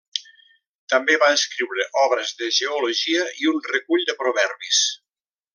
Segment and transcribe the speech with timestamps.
[0.93, 4.85] També va escriure obres de geologia i un recull de proverbis.